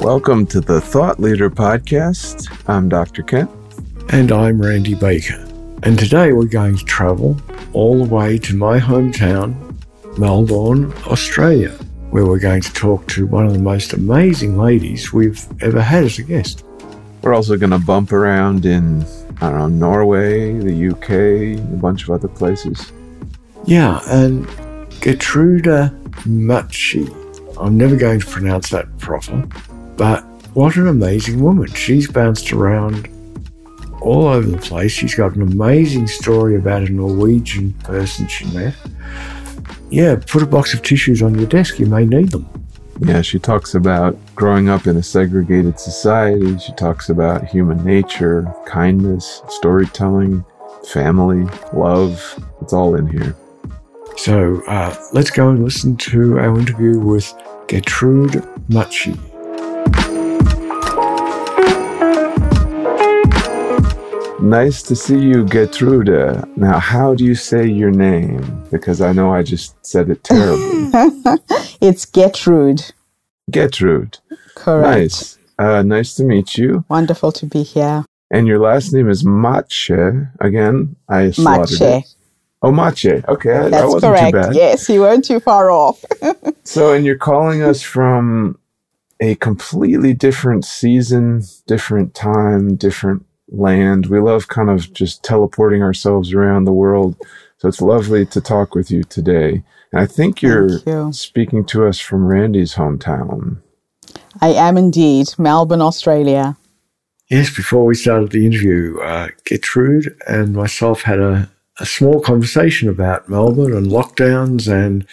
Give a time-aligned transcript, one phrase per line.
[0.00, 2.48] Welcome to the Thought Leader Podcast.
[2.68, 3.24] I'm Dr.
[3.24, 3.50] Kent.
[4.10, 5.44] And I'm Randy Baker.
[5.82, 7.36] And today we're going to travel
[7.72, 9.76] all the way to my hometown,
[10.16, 11.70] Melbourne, Australia,
[12.10, 16.04] where we're going to talk to one of the most amazing ladies we've ever had
[16.04, 16.64] as a guest.
[17.28, 19.04] We're also going to bump around in,
[19.42, 22.90] I don't know, Norway, the UK, a bunch of other places.
[23.66, 24.46] Yeah, and
[25.02, 25.94] Gertruda
[26.24, 27.06] Matshe.
[27.60, 29.46] I'm never going to pronounce that proper,
[29.98, 31.70] but what an amazing woman.
[31.74, 33.10] She's bounced around
[34.00, 34.92] all over the place.
[34.92, 38.74] She's got an amazing story about a Norwegian person she met.
[39.90, 41.78] Yeah, put a box of tissues on your desk.
[41.78, 42.48] You may need them.
[43.00, 46.58] Yeah, she talks about growing up in a segregated society.
[46.58, 50.44] She talks about human nature, kindness, storytelling,
[50.88, 52.20] family, love.
[52.60, 53.36] It's all in here.
[54.16, 57.32] So uh, let's go and listen to our interview with
[57.68, 59.16] Gertrude Matshe.
[64.40, 66.08] Nice to see you, Gertrude.
[66.56, 68.64] Now, how do you say your name?
[68.70, 70.90] Because I know I just said it terribly.
[71.80, 72.82] it's Gertrude.
[73.50, 74.18] Gertrude.
[74.54, 74.98] Correct.
[74.98, 75.38] Nice.
[75.58, 76.84] Uh, nice to meet you.
[76.88, 78.04] Wonderful to be here.
[78.30, 79.90] And your last name is Mache.
[80.40, 81.98] Again, I slaughtered Mache.
[81.98, 82.04] it.
[82.62, 83.06] Oh, Mache.
[83.28, 84.26] Okay, that That's wasn't correct.
[84.34, 84.54] too bad.
[84.54, 86.04] Yes, you weren't too far off.
[86.64, 88.58] So, and you're calling us from
[89.20, 94.06] a completely different season, different time, different land.
[94.06, 97.16] We love kind of just teleporting ourselves around the world.
[97.58, 99.62] So it's lovely to talk with you today.
[99.92, 101.12] And I think you're you.
[101.12, 103.62] speaking to us from Randy's hometown.
[104.40, 106.56] I am indeed Melbourne, Australia.
[107.30, 112.88] Yes, before we started the interview, uh, Gertrude and myself had a, a small conversation
[112.88, 115.06] about Melbourne and lockdowns, and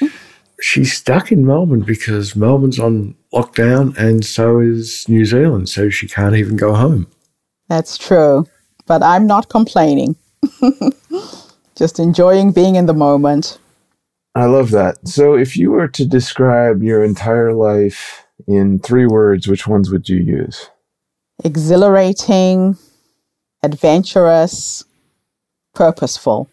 [0.62, 6.08] she's stuck in Melbourne because Melbourne's on lockdown, and so is New Zealand, so she
[6.08, 7.08] can't even go home.
[7.68, 8.46] That's true.
[8.86, 10.16] But I'm not complaining.
[11.76, 13.60] Just enjoying being in the moment.
[14.36, 15.08] I love that.
[15.08, 20.10] So if you were to describe your entire life in three words, which ones would
[20.10, 20.70] you use?
[21.44, 22.78] Exhilarating,
[23.64, 24.84] adventurous,
[25.74, 26.50] purposeful.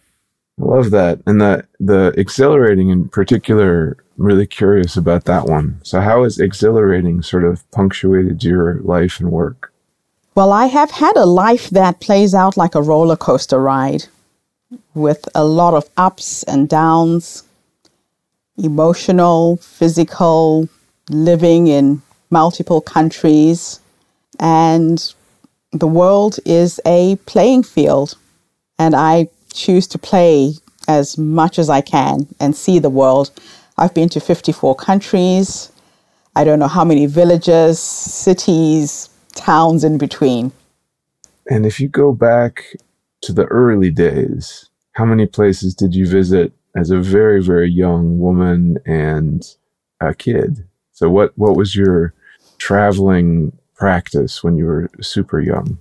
[0.61, 1.21] I love that.
[1.27, 5.81] And the the exhilarating in particular, I'm really curious about that one.
[5.83, 9.72] So how has exhilarating sort of punctuated your life and work?
[10.35, 14.05] Well, I have had a life that plays out like a roller coaster ride
[14.95, 17.43] with a lot of ups and downs,
[18.57, 20.71] emotional, physical,
[21.11, 22.01] living in
[22.31, 23.81] multiple countries.
[24.41, 25.15] And
[25.71, 28.17] the world is a playing field.
[28.79, 30.55] And I choose to play
[30.89, 33.31] as much as I can and see the world.
[33.77, 35.71] I've been to 54 countries.
[36.35, 40.53] I don't know how many villages, cities, towns in between.
[41.49, 42.65] And if you go back
[43.23, 48.19] to the early days, how many places did you visit as a very, very young
[48.19, 49.45] woman and
[50.01, 50.67] a kid?
[50.93, 52.15] So what what was your
[52.59, 55.79] traveling practice when you were super young?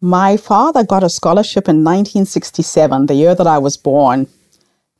[0.00, 4.26] My father got a scholarship in 1967, the year that I was born,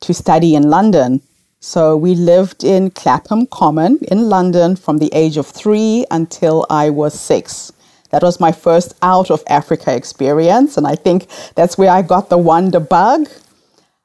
[0.01, 1.21] to study in London.
[1.65, 6.89] So we lived in Clapham Common in London from the age of three until I
[6.89, 7.71] was six.
[8.09, 11.25] That was my first out of Africa experience, and I think
[11.55, 13.29] that's where I got the wonder bug.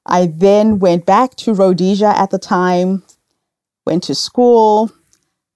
[0.06, 3.02] I then went back to Rhodesia at the time,
[3.84, 4.92] went to school,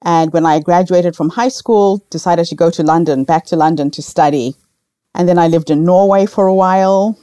[0.04, 3.92] and when I graduated from high school, decided to go to London, back to London
[3.92, 4.56] to study.
[5.14, 7.16] And then I lived in Norway for a while,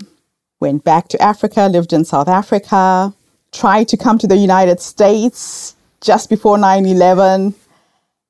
[0.62, 3.14] went back to Africa, lived in South Africa,
[3.52, 7.56] tried to come to the United States just before 9 11,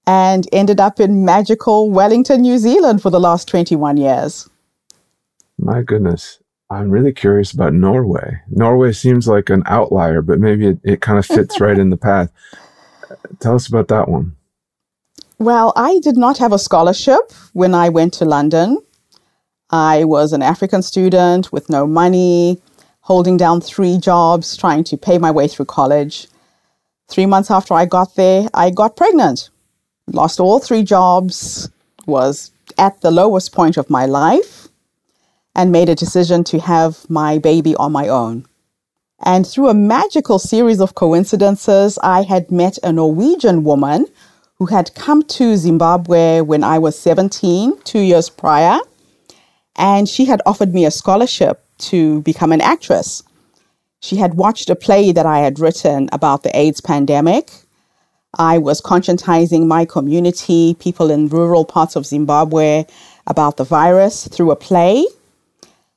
[0.07, 4.49] and ended up in magical Wellington, New Zealand for the last 21 years.
[5.57, 6.39] My goodness.
[6.71, 8.41] I'm really curious about Norway.
[8.49, 11.97] Norway seems like an outlier, but maybe it, it kind of fits right in the
[12.09, 12.31] path.
[13.39, 14.35] Tell us about that one.
[15.39, 18.77] Well, I did not have a scholarship when I went to London.
[19.71, 22.61] I was an African student with no money,
[23.09, 26.27] holding down three jobs, trying to pay my way through college.
[27.07, 29.49] Three months after I got there, I got pregnant.
[30.05, 31.71] Lost all three jobs,
[32.05, 34.67] was at the lowest point of my life,
[35.55, 38.45] and made a decision to have my baby on my own.
[39.25, 44.05] And through a magical series of coincidences, I had met a Norwegian woman
[44.59, 48.77] who had come to Zimbabwe when I was 17, two years prior.
[49.75, 53.23] And she had offered me a scholarship to become an actress.
[54.01, 57.51] She had watched a play that I had written about the AIDS pandemic.
[58.37, 62.85] I was conscientizing my community, people in rural parts of Zimbabwe,
[63.27, 65.05] about the virus through a play.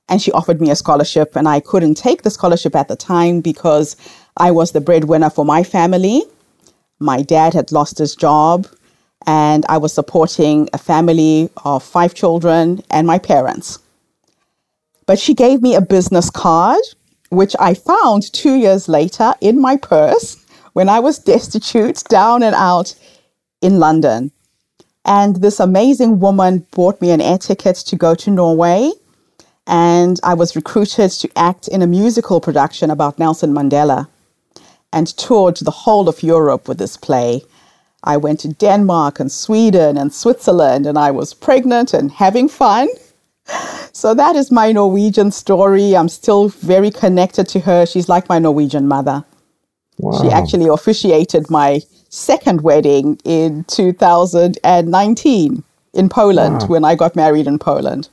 [0.08, 3.40] And she offered me a scholarship, and I couldn't take the scholarship at the time
[3.40, 3.96] because
[4.36, 6.22] I was the breadwinner for my family.
[6.98, 8.66] My dad had lost his job,
[9.26, 13.78] and I was supporting a family of five children and my parents.
[15.12, 16.80] But she gave me a business card,
[17.28, 20.38] which I found two years later in my purse
[20.72, 22.94] when I was destitute, down and out
[23.60, 24.32] in London.
[25.04, 28.90] And this amazing woman bought me an air ticket to go to Norway.
[29.66, 34.08] And I was recruited to act in a musical production about Nelson Mandela
[34.94, 37.42] and toured the whole of Europe with this play.
[38.02, 42.88] I went to Denmark and Sweden and Switzerland, and I was pregnant and having fun.
[43.92, 45.96] So that is my Norwegian story.
[45.96, 47.86] I'm still very connected to her.
[47.86, 49.24] She's like my Norwegian mother.
[49.98, 50.20] Wow.
[50.20, 56.66] She actually officiated my second wedding in 2019 in Poland wow.
[56.66, 58.08] when I got married in Poland.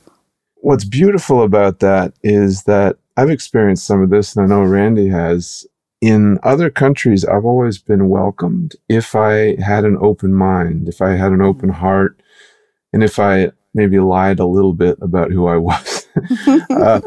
[0.56, 5.08] What's beautiful about that is that I've experienced some of this, and I know Randy
[5.08, 5.66] has.
[6.00, 11.10] In other countries, I've always been welcomed if I had an open mind, if I
[11.10, 12.18] had an open heart,
[12.92, 16.06] and if I maybe lied a little bit about who I was.
[16.70, 17.00] uh,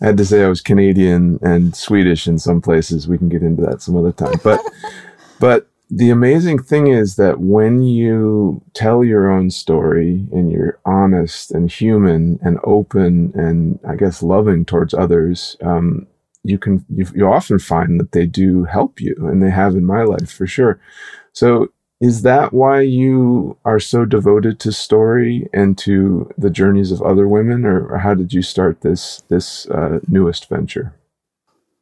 [0.00, 3.08] I had to say I was Canadian and Swedish in some places.
[3.08, 4.38] We can get into that some other time.
[4.44, 4.60] But,
[5.40, 11.50] but the amazing thing is that when you tell your own story and you're honest
[11.50, 16.06] and human and open and I guess loving towards others, um,
[16.42, 19.84] you can you, you often find that they do help you, and they have in
[19.84, 20.80] my life for sure.
[21.32, 21.68] So
[22.00, 27.28] is that why you are so devoted to story and to the journeys of other
[27.28, 30.94] women, or, how did you start this this uh, newest venture?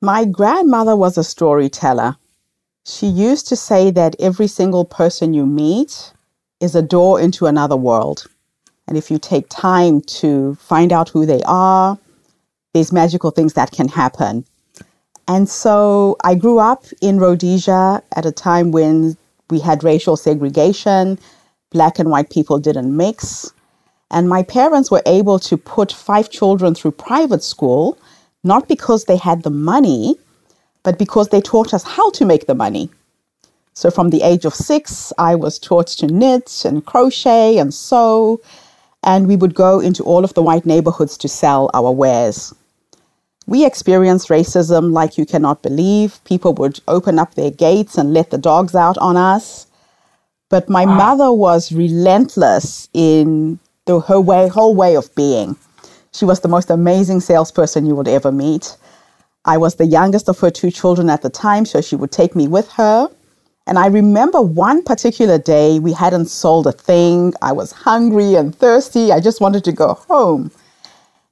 [0.03, 2.17] My grandmother was a storyteller.
[2.85, 6.13] She used to say that every single person you meet
[6.61, 8.27] is a door into another world.
[8.87, 11.99] And if you take time to find out who they are,
[12.73, 14.45] there's magical things that can happen.
[15.27, 19.17] And so I grew up in Rhodesia at a time when
[19.51, 21.19] we had racial segregation,
[21.71, 23.53] black and white people didn't mix.
[24.11, 27.99] And my parents were able to put five children through private school,
[28.45, 30.17] not because they had the money,
[30.83, 32.91] but because they taught us how to make the money.
[33.75, 38.41] So from the age of six, I was taught to knit and crochet and sew,
[39.05, 42.55] and we would go into all of the white neighborhoods to sell our wares.
[43.49, 46.23] We experienced racism like you cannot believe.
[46.25, 49.67] People would open up their gates and let the dogs out on us.
[50.51, 50.97] But my wow.
[50.97, 55.57] mother was relentless in the, her way, whole way of being.
[56.13, 58.77] She was the most amazing salesperson you would ever meet.
[59.47, 62.37] I was the youngest of her two children at the time, so she would take
[62.37, 63.09] me with her.
[63.67, 67.33] And I remember one particular day we hadn't sold a thing.
[67.41, 69.11] I was hungry and thirsty.
[69.11, 70.51] I just wanted to go home.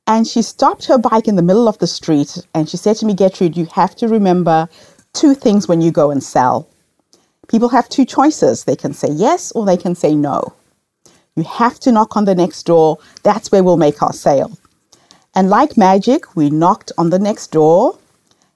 [0.07, 3.07] And she stopped her bike in the middle of the street and she said to
[3.07, 4.69] me, Gertrude, you have to remember
[5.13, 6.69] two things when you go and sell.
[7.49, 8.65] People have two choices.
[8.65, 10.53] They can say yes or they can say no.
[11.35, 12.99] You have to knock on the next door.
[13.23, 14.57] That's where we'll make our sale.
[15.35, 17.99] And like magic, we knocked on the next door.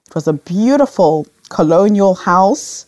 [0.07, 2.85] It was a beautiful colonial house.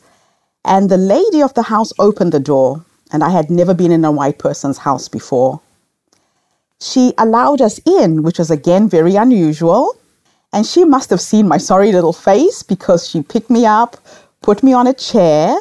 [0.65, 2.83] And the lady of the house opened the door.
[3.11, 5.61] And I had never been in a white person's house before.
[6.83, 9.95] She allowed us in, which was again very unusual.
[10.51, 13.95] And she must have seen my sorry little face because she picked me up,
[14.41, 15.57] put me on a chair.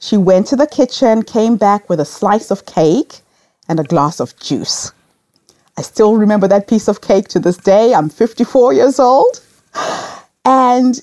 [0.00, 3.20] She went to the kitchen, came back with a slice of cake
[3.68, 4.90] and a glass of juice.
[5.78, 7.94] I still remember that piece of cake to this day.
[7.94, 9.40] I'm 54 years old.
[10.44, 11.00] And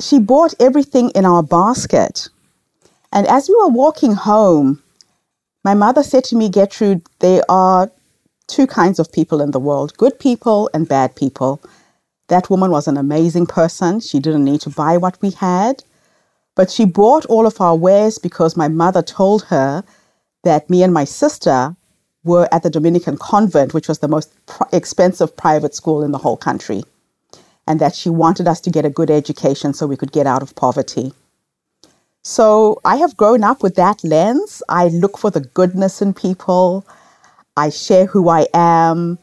[0.00, 2.28] she bought everything in our basket.
[3.12, 4.82] And as we were walking home,
[5.62, 7.90] my mother said to me, Gertrude, there are
[8.50, 11.60] two kinds of people in the world good people and bad people.
[12.28, 14.00] That woman was an amazing person.
[14.00, 15.84] She didn't need to buy what we had,
[16.56, 19.84] but she bought all of our wares because my mother told her
[20.44, 21.76] that me and my sister
[22.24, 26.18] were at the Dominican convent, which was the most pr- expensive private school in the
[26.18, 26.82] whole country,
[27.66, 30.42] and that she wanted us to get a good education so we could get out
[30.42, 31.12] of poverty.
[32.22, 34.62] So I have grown up with that lens.
[34.68, 36.86] I look for the goodness in people.
[37.60, 39.18] I share who I am.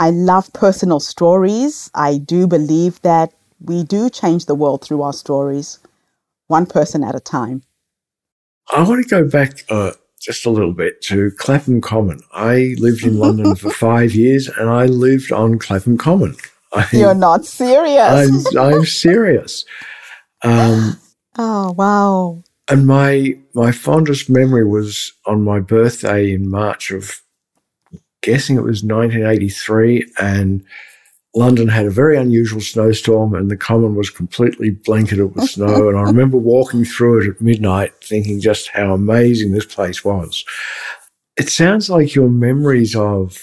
[0.00, 1.90] I love personal stories.
[1.94, 5.78] I do believe that we do change the world through our stories,
[6.46, 7.62] one person at a time.
[8.74, 12.20] I want to go back uh, just a little bit to Clapham Common.
[12.32, 16.36] I lived in London for five years and I lived on Clapham Common.
[16.72, 18.46] I, You're not serious.
[18.56, 19.66] I'm, I'm serious.
[20.42, 20.98] Um,
[21.36, 22.42] oh, wow.
[22.70, 27.20] and my my fondest memory was on my birthday in March of
[28.28, 30.62] guessing it was 1983 and
[31.34, 35.96] London had a very unusual snowstorm and the common was completely blanketed with snow and
[35.96, 40.44] I remember walking through it at midnight thinking just how amazing this place was.
[41.38, 43.38] It sounds like your memories of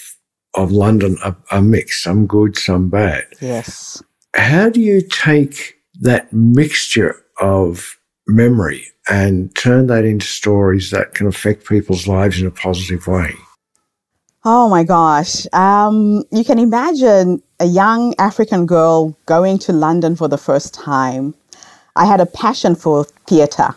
[0.54, 3.26] of London are, are mixed, some good, some bad.
[3.42, 4.02] Yes.
[4.34, 11.26] How do you take that mixture of memory and turn that into stories that can
[11.26, 13.34] affect people's lives in a positive way?
[14.48, 15.44] Oh my gosh.
[15.52, 21.34] Um, you can imagine a young African girl going to London for the first time.
[21.96, 23.74] I had a passion for theater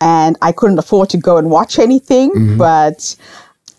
[0.00, 3.14] and I couldn't afford to go and watch anything, but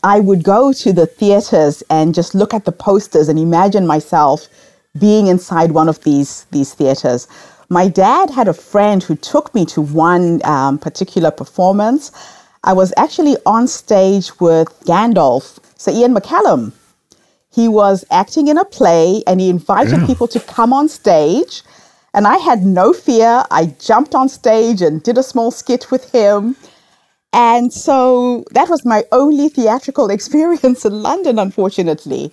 [0.02, 4.48] I would go to the theaters and just look at the posters and imagine myself
[4.98, 7.28] being inside one of these these theaters.
[7.68, 12.12] My dad had a friend who took me to one um, particular performance.
[12.64, 16.74] I was actually on stage with Gandalf, Sir Ian McKellen.
[17.52, 20.06] He was acting in a play and he invited Yeah.
[20.06, 21.64] people to come on stage.
[22.14, 23.44] And I had no fear.
[23.50, 26.56] I jumped on stage and did a small skit with him.
[27.34, 32.32] And so that was my only theatrical experience in London, unfortunately.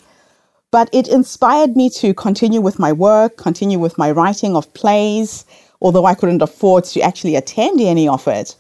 [0.71, 5.47] But it inspired me to continue with my work, continue with my writing of plays,
[5.81, 8.55] although I couldn't afford to actually attend any of it.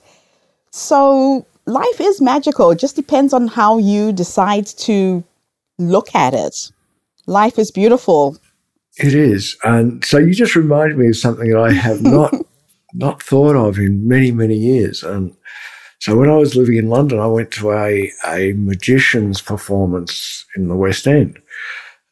[0.70, 2.70] So life is magical.
[2.70, 5.22] It just depends on how you decide to
[5.78, 6.72] look at it.
[7.26, 8.36] Life is beautiful.
[8.96, 9.56] It is.
[9.62, 12.34] And so you just reminded me of something that I have not
[12.94, 15.02] not thought of in many, many years.
[15.02, 15.36] And
[16.00, 20.68] so when I was living in London, I went to a, a magician's performance in
[20.68, 21.38] the West End.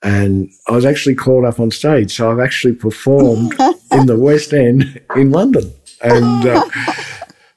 [0.03, 2.15] And I was actually called up on stage.
[2.15, 3.55] So I've actually performed
[3.93, 5.73] in the West End in London.
[6.03, 6.65] And uh,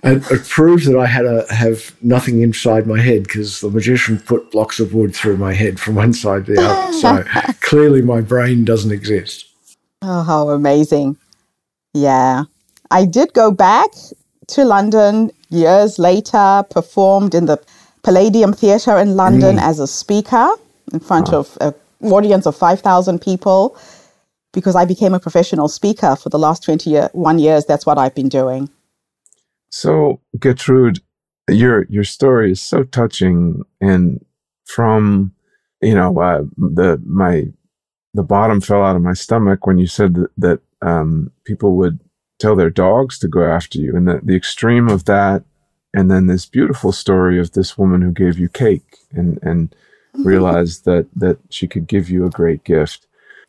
[0.01, 4.19] and it proves that I had a have nothing inside my head because the magician
[4.19, 6.93] put blocks of wood through my head from one side to the other.
[6.99, 7.23] So
[7.61, 9.45] clearly my brain doesn't exist.
[10.01, 11.17] Oh, how amazing.
[11.93, 12.43] Yeah.
[12.91, 13.89] I did go back
[14.47, 17.61] to London years later, performed in the
[18.03, 19.61] Palladium Theatre in London mm.
[19.61, 20.49] as a speaker
[20.93, 23.77] in front of an audience of 5,000 people
[24.53, 27.65] because I became a professional speaker for the last 21 years.
[27.65, 28.69] That's what I've been doing.
[29.69, 30.99] So, Gertrude,
[31.47, 34.23] your your story is so touching, and
[34.65, 35.33] from
[35.81, 37.47] you know uh, the my
[38.13, 41.99] the bottom fell out of my stomach when you said that, that um, people would
[42.39, 45.43] tell their dogs to go after you, and the the extreme of that,
[45.93, 49.75] and then this beautiful story of this woman who gave you cake and and
[50.13, 53.05] realized that that she could give you a great gift.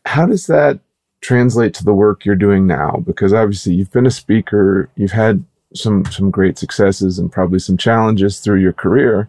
[0.07, 0.81] How does that
[1.23, 3.03] translate to the work you're doing now?
[3.05, 7.77] Because obviously you've been a speaker, you've had some some great successes and probably some
[7.77, 9.29] challenges through your career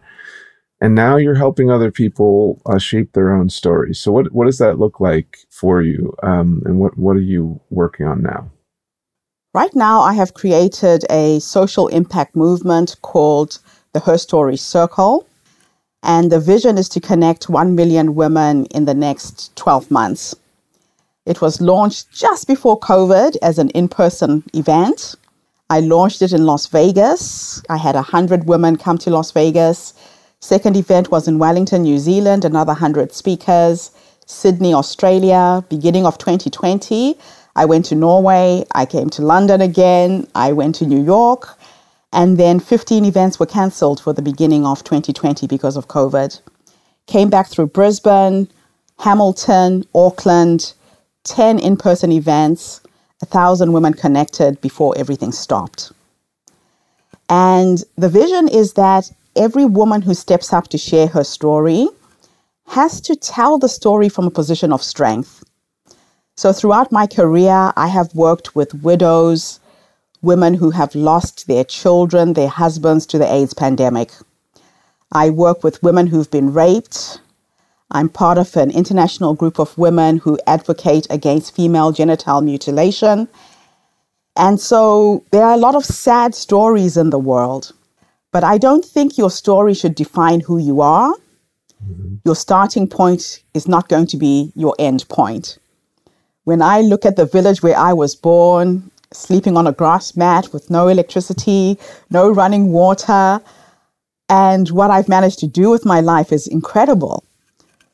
[0.80, 4.58] and now you're helping other people uh, shape their own stories so what what does
[4.58, 8.50] that look like for you um, and what what are you working on now
[9.54, 13.58] Right now, I have created a social impact movement called
[13.92, 15.26] the Her Story Circle.
[16.02, 20.34] And the vision is to connect 1 million women in the next 12 months.
[21.26, 25.16] It was launched just before COVID as an in person event.
[25.72, 27.62] I launched it in Las Vegas.
[27.70, 29.94] I had 100 women come to Las Vegas.
[30.38, 33.90] Second event was in Wellington, New Zealand, another 100 speakers.
[34.26, 37.16] Sydney, Australia, beginning of 2020.
[37.56, 38.66] I went to Norway.
[38.74, 40.26] I came to London again.
[40.34, 41.58] I went to New York.
[42.12, 46.38] And then 15 events were cancelled for the beginning of 2020 because of COVID.
[47.06, 48.46] Came back through Brisbane,
[48.98, 50.74] Hamilton, Auckland,
[51.24, 52.82] 10 in person events,
[53.22, 55.92] a thousand women connected before everything stopped.
[57.30, 61.88] And the vision is that every woman who steps up to share her story
[62.66, 65.42] has to tell the story from a position of strength.
[66.36, 69.60] So, throughout my career, I have worked with widows,
[70.20, 74.10] women who have lost their children, their husbands to the AIDS pandemic.
[75.12, 77.20] I work with women who've been raped.
[77.92, 83.28] I'm part of an international group of women who advocate against female genital mutilation.
[84.34, 87.72] And so there are a lot of sad stories in the world,
[88.32, 91.14] but I don't think your story should define who you are.
[91.14, 92.16] Mm-hmm.
[92.24, 95.58] Your starting point is not going to be your end point.
[96.44, 100.52] When I look at the village where I was born, sleeping on a grass mat
[100.52, 101.78] with no electricity,
[102.10, 103.40] no running water,
[104.32, 107.22] And what I've managed to do with my life is incredible.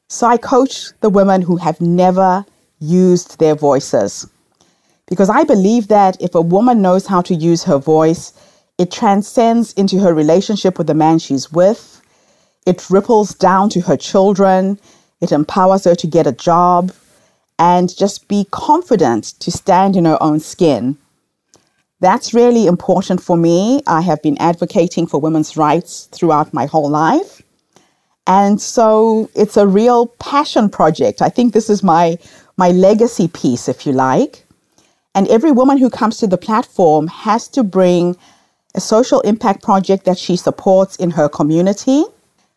[0.08, 2.46] So I coach the women who have never
[2.80, 4.26] used their voices.
[5.06, 8.32] Because I believe that if a woman knows how to use her voice,
[8.78, 12.00] it transcends into her relationship with the man she's with.
[12.66, 14.78] It ripples down to her children.
[15.20, 16.92] It empowers her to get a job
[17.58, 20.96] and just be confident to stand in her own skin.
[22.00, 23.82] That's really important for me.
[23.86, 27.42] I have been advocating for women's rights throughout my whole life.
[28.28, 31.22] And so it's a real passion project.
[31.22, 32.18] I think this is my,
[32.58, 34.44] my legacy piece, if you like.
[35.14, 38.16] And every woman who comes to the platform has to bring
[38.74, 42.04] a social impact project that she supports in her community.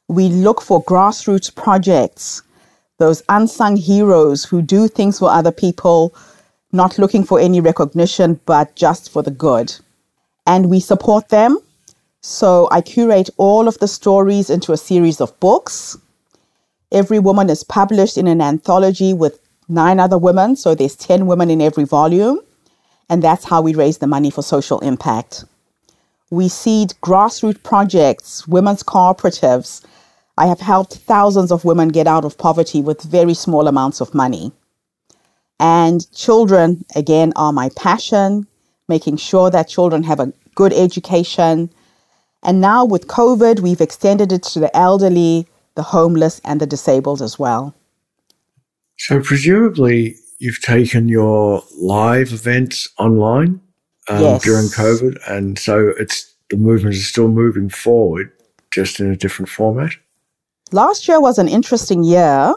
[0.09, 2.43] We look for grassroots projects,
[2.97, 6.13] those unsung heroes who do things for other people
[6.73, 9.73] not looking for any recognition, but just for the good.
[10.45, 11.57] And we support them.
[12.21, 15.97] So I curate all of the stories into a series of books.
[16.91, 20.55] Every woman is published in an anthology with nine other women.
[20.55, 22.39] So there's 10 women in every volume.
[23.09, 25.45] And that's how we raise the money for social impact.
[26.29, 29.83] We seed grassroots projects, women's cooperatives.
[30.37, 34.13] I have helped thousands of women get out of poverty with very small amounts of
[34.13, 34.51] money.
[35.59, 38.47] And children, again, are my passion,
[38.87, 41.69] making sure that children have a good education.
[42.43, 47.21] And now with COVID, we've extended it to the elderly, the homeless, and the disabled
[47.21, 47.75] as well.
[48.97, 53.61] So, presumably, you've taken your live events online
[54.09, 54.43] um, Yes.
[54.43, 58.31] during COVID, and so it's the movement is still moving forward,
[58.71, 59.91] just in a different format.
[60.71, 62.53] Last year was an interesting year.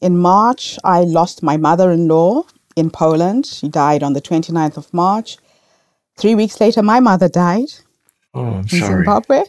[0.00, 2.42] In March, I lost my mother in law
[2.76, 3.46] in Poland.
[3.46, 5.38] She died on the 29th of March.
[6.16, 7.70] Three weeks later, my mother died
[8.38, 9.04] Oh, in sorry.
[9.04, 9.44] Zimbabwe.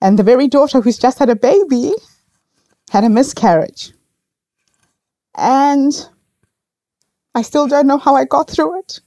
[0.00, 1.92] And the very daughter who's just had a baby
[2.90, 3.92] had a miscarriage.
[5.36, 5.92] And
[7.34, 9.00] I still don't know how I got through it.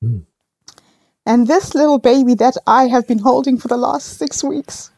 [0.00, 0.18] Hmm.
[1.26, 4.90] And this little baby that I have been holding for the last six weeks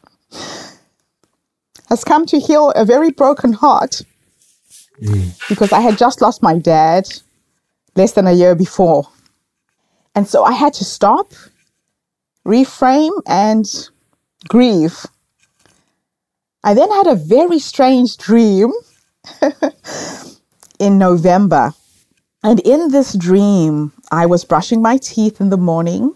[1.89, 4.03] has come to heal a very broken heart
[5.05, 5.29] hmm.
[5.49, 7.09] because I had just lost my dad
[7.97, 9.09] less than a year before.
[10.15, 11.33] And so I had to stop,
[12.47, 13.67] reframe, and
[14.49, 15.07] grieve.
[16.63, 18.73] I then had a very strange dream
[20.79, 21.73] in November.
[22.43, 26.15] And in this dream, I was brushing my teeth in the morning.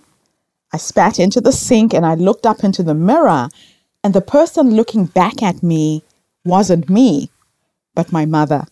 [0.72, 3.48] I spat into the sink and I looked up into the mirror,
[4.02, 6.02] and the person looking back at me
[6.44, 7.30] wasn't me,
[7.94, 8.66] but my mother.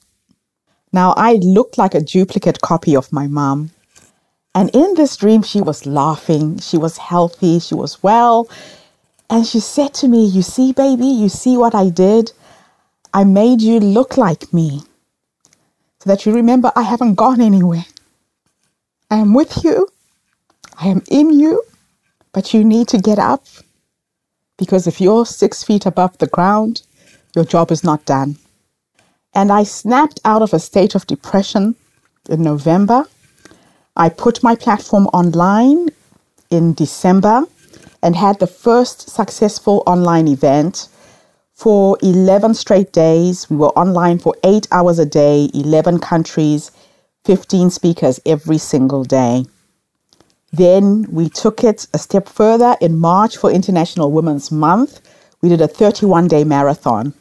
[0.92, 3.70] Now, I looked like a duplicate copy of my mom.
[4.54, 6.58] And in this dream, she was laughing.
[6.58, 7.58] She was healthy.
[7.58, 8.48] She was well.
[9.30, 12.32] And she said to me, You see, baby, you see what I did?
[13.14, 14.82] I made you look like me
[16.00, 17.84] so that you remember I haven't gone anywhere.
[19.10, 19.88] I am with you.
[20.78, 21.62] I am in you.
[22.32, 23.44] But you need to get up
[24.58, 26.82] because if you're six feet above the ground,
[27.34, 28.36] your job is not done.
[29.34, 31.74] And I snapped out of a state of depression
[32.28, 33.06] in November.
[33.96, 35.88] I put my platform online
[36.50, 37.44] in December
[38.02, 40.88] and had the first successful online event
[41.52, 43.50] for 11 straight days.
[43.50, 46.70] We were online for eight hours a day, 11 countries,
[47.24, 49.44] 15 speakers every single day.
[50.52, 55.00] Then we took it a step further in March for International Women's Month.
[55.42, 57.12] We did a 31 day marathon.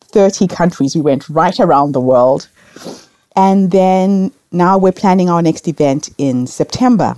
[0.00, 0.94] 30 countries.
[0.94, 2.48] We went right around the world.
[3.36, 7.16] And then now we're planning our next event in September.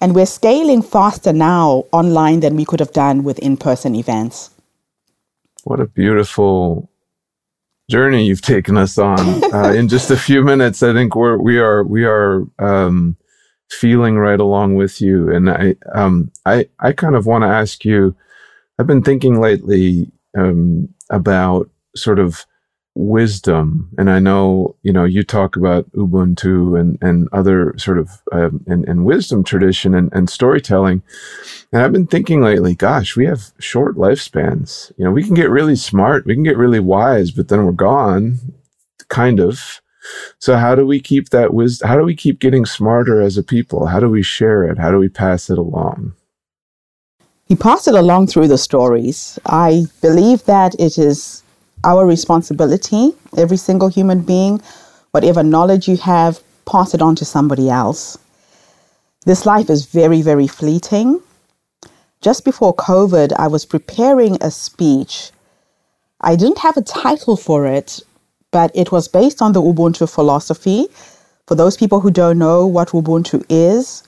[0.00, 4.50] And we're scaling faster now online than we could have done with in person events.
[5.64, 6.90] What a beautiful
[7.90, 9.42] journey you've taken us on.
[9.52, 13.18] Uh, in just a few minutes, I think we're we are we are um,
[13.70, 15.30] feeling right along with you.
[15.30, 18.16] And I um, I I kind of want to ask you.
[18.78, 22.46] I've been thinking lately um, about sort of
[22.94, 28.22] wisdom, and I know you know you talk about Ubuntu and and other sort of
[28.32, 31.02] um, and, and wisdom tradition and, and storytelling.
[31.72, 34.92] And I've been thinking lately, gosh, we have short lifespans.
[34.98, 37.72] You know, we can get really smart, we can get really wise, but then we're
[37.72, 38.38] gone,
[39.08, 39.80] kind of.
[40.38, 41.88] So how do we keep that wisdom?
[41.88, 43.86] How do we keep getting smarter as a people?
[43.86, 44.78] How do we share it?
[44.78, 46.14] How do we pass it along?
[47.48, 49.38] We pass it along through the stories.
[49.46, 51.41] I believe that it is
[51.84, 54.60] our responsibility, every single human being,
[55.12, 58.18] whatever knowledge you have, pass it on to somebody else.
[59.26, 61.20] This life is very, very fleeting.
[62.22, 65.32] just before COVID, I was preparing a speech.
[66.20, 68.00] I didn't have a title for it,
[68.52, 70.86] but it was based on the Ubuntu philosophy.
[71.48, 74.04] For those people who don't know what Ubuntu is,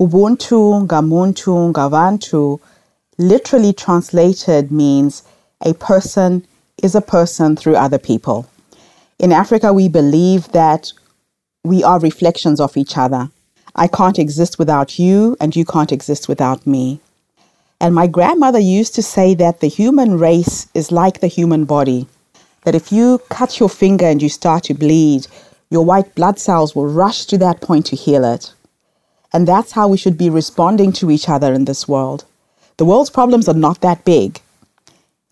[0.00, 2.60] Ubuntu, Ngamuntu, Ngavantu
[3.16, 5.22] literally translated means
[5.64, 6.46] a person
[6.82, 8.48] is a person through other people.
[9.18, 10.92] In Africa, we believe that
[11.64, 13.30] we are reflections of each other.
[13.74, 17.00] I can't exist without you, and you can't exist without me.
[17.80, 22.08] And my grandmother used to say that the human race is like the human body.
[22.64, 25.26] That if you cut your finger and you start to bleed,
[25.70, 28.54] your white blood cells will rush to that point to heal it.
[29.32, 32.24] And that's how we should be responding to each other in this world.
[32.78, 34.40] The world's problems are not that big.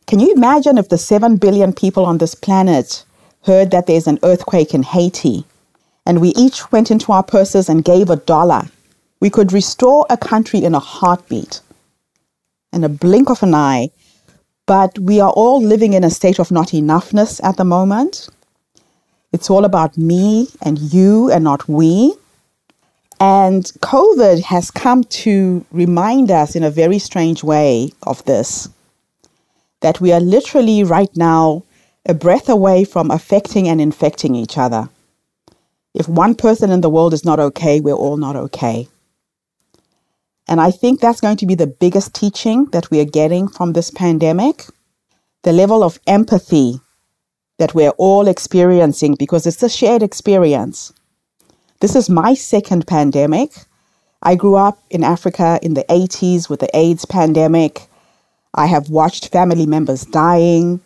[0.06, 3.04] Can you imagine if the 7 billion people on this planet
[3.44, 5.46] heard that there's an earthquake in Haiti
[6.04, 8.64] and we each went into our purses and gave a dollar?
[9.20, 11.62] We could restore a country in a heartbeat,
[12.74, 13.90] in a blink of an eye.
[14.66, 18.28] But we are all living in a state of not enoughness at the moment.
[19.32, 22.14] It's all about me and you and not we.
[23.20, 28.68] And COVID has come to remind us in a very strange way of this
[29.84, 31.62] that we are literally right now
[32.06, 34.88] a breath away from affecting and infecting each other.
[35.92, 38.88] If one person in the world is not okay, we're all not okay.
[40.48, 43.74] And I think that's going to be the biggest teaching that we are getting from
[43.74, 44.64] this pandemic
[45.42, 46.80] the level of empathy
[47.58, 50.94] that we're all experiencing because it's a shared experience.
[51.80, 53.52] This is my second pandemic.
[54.22, 57.86] I grew up in Africa in the 80s with the AIDS pandemic.
[58.54, 60.80] I have watched family members dying.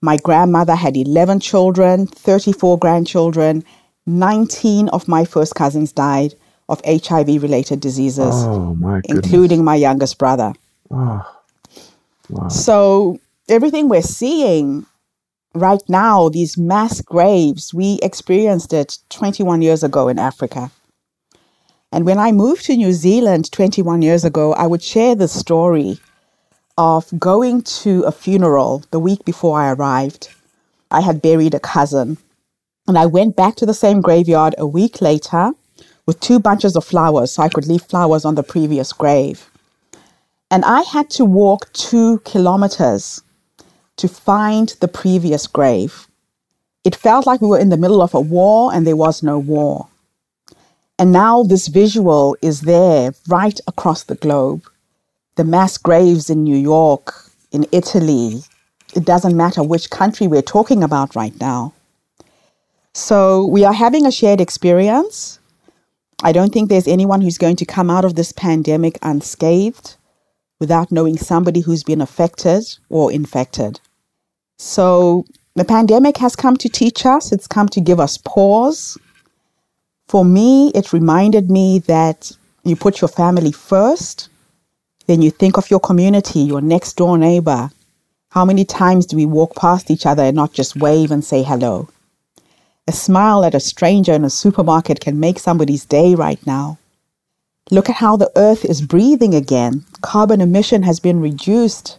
[0.00, 3.64] My grandmother had 11 children, 34 grandchildren.
[4.06, 6.34] 19 of my first cousins died
[6.68, 10.54] of HIV related diseases, Oh my including my youngest brother.
[10.90, 11.22] Oh,
[12.30, 12.48] wow.
[12.48, 14.86] So, everything we're seeing
[15.54, 20.70] right now, these mass graves, we experienced it 21 years ago in Africa.
[21.90, 25.98] And when I moved to New Zealand 21 years ago, I would share the story
[26.78, 30.28] of going to a funeral the week before I arrived.
[30.90, 32.16] I had buried a cousin,
[32.86, 35.52] and I went back to the same graveyard a week later
[36.06, 39.50] with two bunches of flowers so I could leave flowers on the previous grave.
[40.50, 43.20] And I had to walk two kilometers
[43.96, 46.06] to find the previous grave.
[46.84, 49.38] It felt like we were in the middle of a war and there was no
[49.38, 49.88] war.
[50.98, 54.62] And now this visual is there right across the globe.
[55.38, 57.14] The mass graves in New York,
[57.52, 58.42] in Italy,
[58.96, 61.74] it doesn't matter which country we're talking about right now.
[62.92, 65.38] So we are having a shared experience.
[66.24, 69.94] I don't think there's anyone who's going to come out of this pandemic unscathed
[70.58, 73.78] without knowing somebody who's been affected or infected.
[74.58, 75.24] So
[75.54, 78.98] the pandemic has come to teach us, it's come to give us pause.
[80.08, 82.32] For me, it reminded me that
[82.64, 84.30] you put your family first,
[85.08, 87.70] then you think of your community, your next door neighbor.
[88.28, 91.42] How many times do we walk past each other and not just wave and say
[91.42, 91.88] hello?
[92.86, 96.78] A smile at a stranger in a supermarket can make somebody's day right now.
[97.70, 99.84] Look at how the earth is breathing again.
[100.02, 101.98] Carbon emission has been reduced.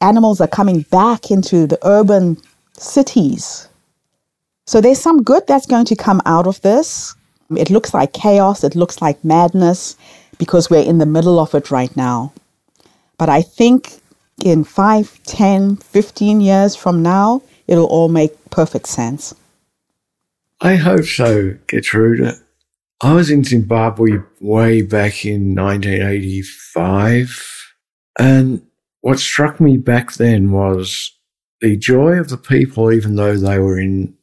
[0.00, 2.36] Animals are coming back into the urban
[2.74, 3.68] cities.
[4.66, 7.16] So there's some good that's going to come out of this.
[7.56, 9.96] It looks like chaos, it looks like madness
[10.44, 12.34] because we're in the middle of it right now.
[13.16, 13.94] But I think
[14.44, 19.34] in 5, 10, 15 years from now, it'll all make perfect sense.
[20.60, 22.34] I hope so, Gertrude.
[23.00, 27.72] I was in Zimbabwe way back in 1985.
[28.18, 28.62] And
[29.00, 31.12] what struck me back then was
[31.60, 34.14] the joy of the people, even though they were in,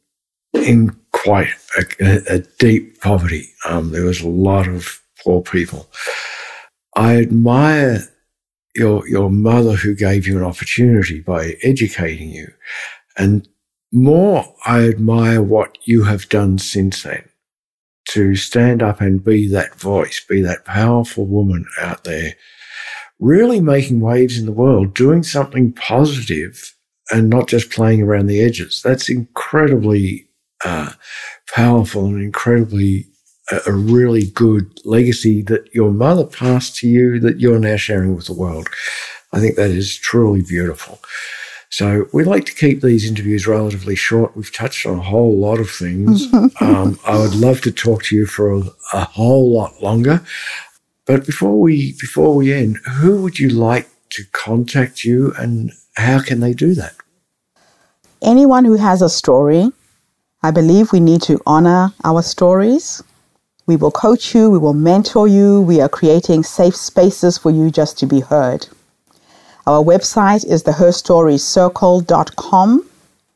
[0.52, 1.84] in quite a,
[2.28, 3.48] a deep poverty.
[3.68, 5.88] Um, there was a lot of poor people.
[6.96, 8.00] I admire
[8.74, 12.48] your, your mother who gave you an opportunity by educating you.
[13.16, 13.48] And
[13.92, 17.28] more, I admire what you have done since then
[18.08, 22.34] to stand up and be that voice, be that powerful woman out there,
[23.20, 26.74] really making waves in the world, doing something positive
[27.10, 28.80] and not just playing around the edges.
[28.82, 30.28] That's incredibly
[30.64, 30.92] uh,
[31.54, 33.06] powerful and incredibly
[33.50, 38.26] a, really good legacy that your mother passed to you that you're now sharing with
[38.26, 38.68] the world.
[39.32, 41.00] I think that is truly beautiful.
[41.70, 44.36] So we like to keep these interviews relatively short.
[44.36, 46.32] We've touched on a whole lot of things.
[46.60, 50.22] um, I would love to talk to you for a, a whole lot longer.
[51.06, 56.20] But before we before we end, who would you like to contact you and how
[56.20, 56.94] can they do that?
[58.20, 59.72] Anyone who has a story,
[60.42, 63.02] I believe we need to honor our stories.
[63.66, 67.70] We will coach you, we will mentor you, we are creating safe spaces for you
[67.70, 68.66] just to be heard.
[69.66, 72.88] Our website is theherstoriescircle.com.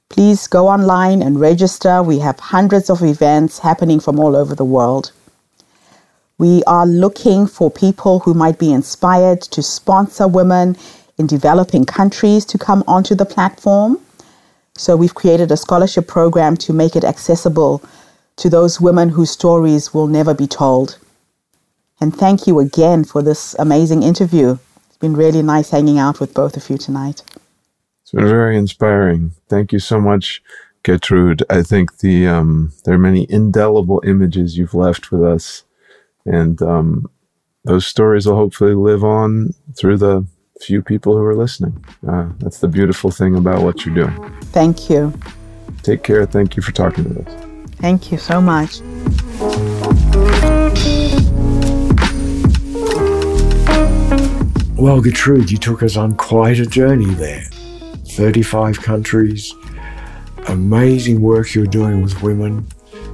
[0.08, 2.02] Please go online and register.
[2.02, 5.12] We have hundreds of events happening from all over the world.
[6.38, 10.76] We are looking for people who might be inspired to sponsor women
[11.18, 14.00] in developing countries to come onto the platform.
[14.76, 17.80] So we've created a scholarship program to make it accessible
[18.36, 20.98] to those women whose stories will never be told.
[22.00, 24.58] And thank you again for this amazing interview.
[24.88, 27.22] It's been really nice hanging out with both of you tonight.
[28.02, 29.32] It's been very inspiring.
[29.48, 30.42] Thank you so much,
[30.82, 31.42] Gertrude.
[31.50, 35.64] I think the um, there are many indelible images you've left with us,
[36.24, 37.10] and um,
[37.64, 40.26] those stories will hopefully live on through the
[40.60, 41.84] few people who are listening.
[42.06, 44.32] Uh, that's the beautiful thing about what you're doing.
[44.52, 45.12] Thank you.
[45.82, 46.26] Take care.
[46.26, 47.55] Thank you for talking with us.
[47.78, 48.80] Thank you so much.
[54.78, 57.44] Well, Gertrude, you took us on quite a journey there.
[58.10, 59.54] 35 countries,
[60.48, 62.66] amazing work you're doing with women,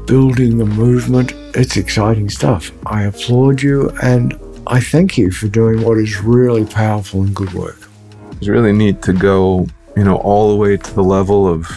[0.06, 1.32] building the movement.
[1.54, 2.72] It's exciting stuff.
[2.86, 7.52] I applaud you and I thank you for doing what is really powerful and good
[7.52, 7.88] work.
[8.32, 11.68] It's really neat to go, you know, all the way to the level of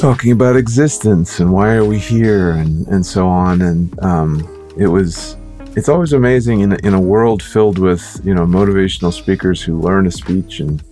[0.00, 3.60] talking about existence and why are we here and, and so on.
[3.60, 5.36] And um, it was,
[5.76, 10.06] it's always amazing in, in a world filled with, you know, motivational speakers who learn
[10.06, 10.82] a speech and,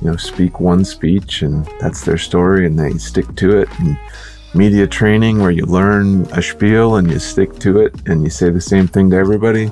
[0.00, 3.68] you know, speak one speech and that's their story and they stick to it.
[3.80, 3.98] And
[4.54, 8.50] media training where you learn a spiel and you stick to it and you say
[8.50, 9.70] the same thing to everybody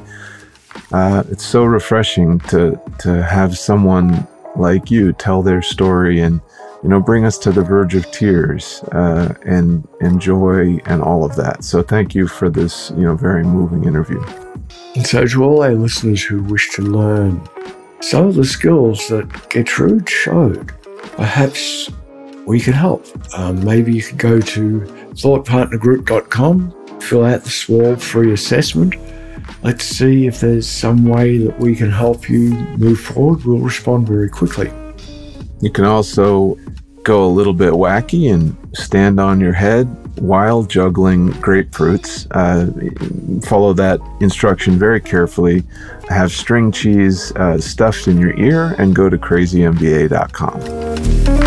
[0.92, 6.40] uh, it's so refreshing to to have someone like you tell their story and
[6.87, 11.25] you know bring us to the verge of tears uh, and and joy and all
[11.25, 11.64] of that.
[11.64, 14.22] So thank you for this you know very moving interview.
[14.94, 17.42] And so to all our listeners who wish to learn
[18.01, 20.72] some of the skills that Gertrude showed,
[21.16, 21.90] perhaps
[22.46, 23.05] we can help.
[23.37, 24.81] Um, maybe you could go to
[25.14, 28.94] thoughtpartnergroup.com, fill out the SWORD free assessment
[29.62, 33.44] Let's see if there's some way that we can help you move forward.
[33.44, 34.70] We'll respond very quickly.
[35.61, 36.57] You can also
[37.07, 39.87] go a little bit wacky and stand on your head
[40.19, 42.27] while juggling grapefruits.
[42.33, 42.66] Uh,
[43.47, 45.62] follow that instruction very carefully.
[46.09, 51.45] Have string cheese uh, stuffed in your ear and go to crazymba.com.